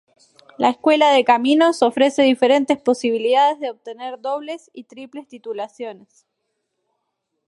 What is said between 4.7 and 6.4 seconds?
y triples titulaciones.